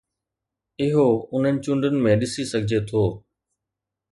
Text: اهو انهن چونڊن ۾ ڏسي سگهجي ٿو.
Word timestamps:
اهو 0.85 1.07
انهن 1.35 1.55
چونڊن 1.65 1.95
۾ 2.07 2.15
ڏسي 2.21 2.43
سگهجي 2.53 2.79
ٿو. 2.89 3.03